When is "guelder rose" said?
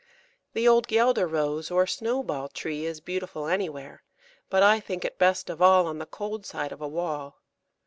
0.87-1.69